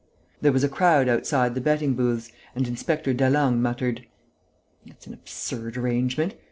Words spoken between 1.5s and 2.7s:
the betting booths and